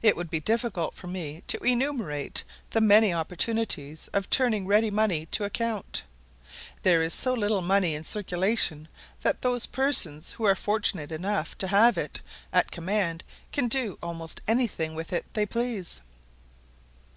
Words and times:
It 0.00 0.14
would 0.14 0.30
be 0.30 0.38
difficult 0.38 0.94
for 0.94 1.08
me 1.08 1.42
to 1.48 1.58
enumerate 1.58 2.44
the 2.70 2.80
many 2.80 3.12
opportunities 3.12 4.06
of 4.12 4.30
turning 4.30 4.64
ready 4.64 4.92
money 4.92 5.26
to 5.32 5.42
account. 5.42 6.04
There 6.84 7.02
is 7.02 7.12
so 7.14 7.34
little 7.34 7.60
money 7.60 7.96
in 7.96 8.04
circulation 8.04 8.86
that 9.22 9.42
those 9.42 9.66
persons 9.66 10.30
who 10.30 10.44
are 10.44 10.54
fortunate 10.54 11.10
enough 11.10 11.58
to 11.58 11.66
have 11.66 11.98
it 11.98 12.20
at 12.52 12.70
command 12.70 13.24
can 13.50 13.66
do 13.66 13.98
almost 14.00 14.40
any 14.46 14.68
thing 14.68 14.94
with 14.94 15.12
it 15.12 15.24
they 15.34 15.46
please. 15.46 16.00